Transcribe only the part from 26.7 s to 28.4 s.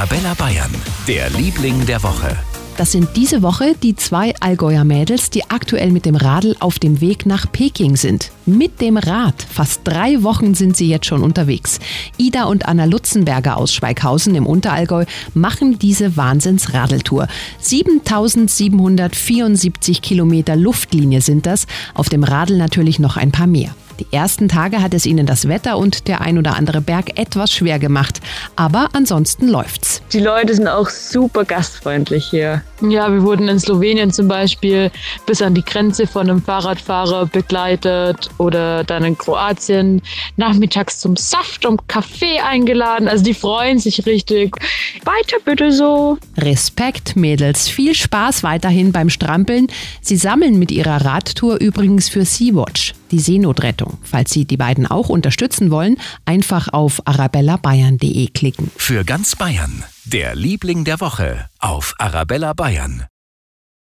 Berg etwas schwer gemacht.